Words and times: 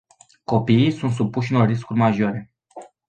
Copiii 0.45 0.91
sunt 0.91 1.11
supuși 1.11 1.53
unor 1.53 1.67
riscuri 1.67 1.99
majore. 1.99 2.51